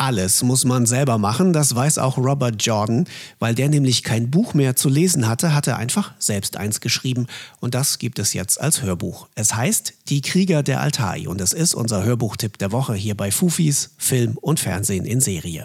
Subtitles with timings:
[0.00, 3.06] alles muss man selber machen, das weiß auch Robert Jordan,
[3.38, 7.26] weil der nämlich kein Buch mehr zu lesen hatte, hat er einfach selbst eins geschrieben
[7.60, 9.28] und das gibt es jetzt als Hörbuch.
[9.34, 13.30] Es heißt Die Krieger der Altai und es ist unser Hörbuchtipp der Woche hier bei
[13.30, 15.64] Fufis, Film und Fernsehen in Serie.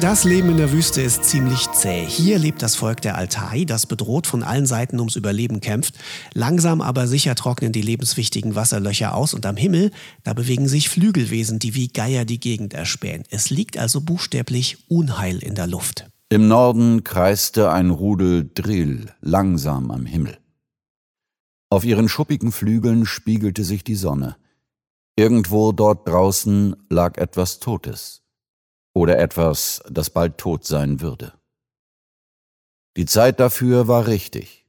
[0.00, 2.06] Das Leben in der Wüste ist ziemlich zäh.
[2.06, 5.94] Hier lebt das Volk der Altai, das bedroht von allen Seiten ums Überleben kämpft.
[6.32, 9.90] Langsam aber sicher trocknen die lebenswichtigen Wasserlöcher aus und am Himmel,
[10.24, 13.24] da bewegen sich Flügelwesen, die wie Geier die Gegend erspähen.
[13.28, 16.08] Es liegt also buchstäblich Unheil in der Luft.
[16.30, 20.38] Im Norden kreiste ein Rudel Drill langsam am Himmel.
[21.68, 24.36] Auf ihren schuppigen Flügeln spiegelte sich die Sonne.
[25.14, 28.20] Irgendwo dort draußen lag etwas Totes
[28.92, 31.32] oder etwas, das bald tot sein würde.
[32.96, 34.66] Die Zeit dafür war richtig.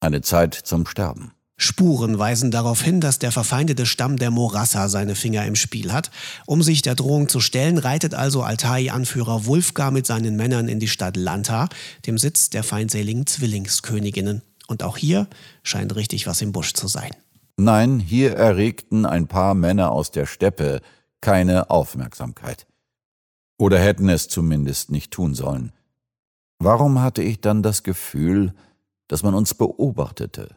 [0.00, 1.32] Eine Zeit zum Sterben.
[1.60, 6.12] Spuren weisen darauf hin, dass der verfeindete Stamm der Morassa seine Finger im Spiel hat.
[6.46, 10.86] Um sich der Drohung zu stellen, reitet also Altai-Anführer Wulfgar mit seinen Männern in die
[10.86, 11.68] Stadt Lanta,
[12.06, 14.42] dem Sitz der feindseligen Zwillingsköniginnen.
[14.68, 15.26] Und auch hier
[15.64, 17.10] scheint richtig was im Busch zu sein.
[17.56, 20.80] Nein, hier erregten ein paar Männer aus der Steppe
[21.20, 22.66] keine Aufmerksamkeit.
[23.58, 25.72] Oder hätten es zumindest nicht tun sollen.
[26.60, 28.54] Warum hatte ich dann das Gefühl,
[29.08, 30.56] dass man uns beobachtete,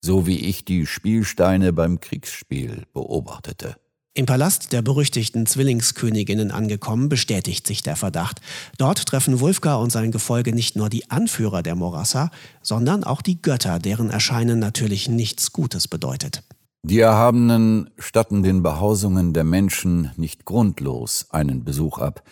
[0.00, 3.76] so wie ich die Spielsteine beim Kriegsspiel beobachtete?
[4.14, 8.42] Im Palast der berüchtigten Zwillingsköniginnen angekommen, bestätigt sich der Verdacht.
[8.76, 13.40] Dort treffen Wulfgar und sein Gefolge nicht nur die Anführer der Morassa, sondern auch die
[13.40, 16.42] Götter, deren Erscheinen natürlich nichts Gutes bedeutet.
[16.84, 22.24] Die Erhabenen statten den Behausungen der Menschen nicht grundlos einen Besuch ab.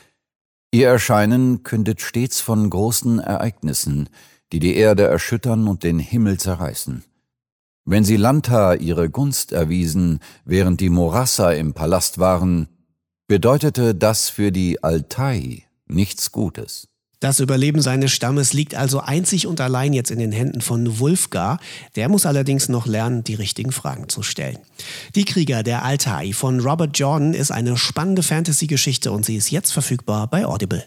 [0.73, 4.09] Ihr Erscheinen kündet stets von großen Ereignissen,
[4.53, 7.05] die die Erde erschüttern und den Himmel zerreißen.
[7.85, 12.69] Wenn sie Lanta ihre Gunst erwiesen, während die Morassa im Palast waren,
[13.29, 16.90] bedeutete das für die Altai nichts Gutes.
[17.21, 21.61] Das Überleben seines Stammes liegt also einzig und allein jetzt in den Händen von Wulfgar.
[21.95, 24.59] Der muss allerdings noch lernen, die richtigen Fragen zu stellen.
[25.15, 29.71] Die Krieger der Altai von Robert Jordan ist eine spannende Fantasy-Geschichte und sie ist jetzt
[29.71, 30.87] verfügbar bei Audible.